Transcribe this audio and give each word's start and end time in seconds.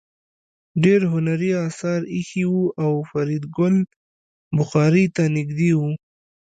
ډېر 0.83 1.01
هنري 1.13 1.51
اثار 1.67 2.01
ایښي 2.13 2.45
وو 2.51 2.65
او 2.83 2.91
فریدګل 3.09 3.75
بخارۍ 4.57 5.05
ته 5.15 5.23
نږدې 5.37 5.71
و 5.77 5.79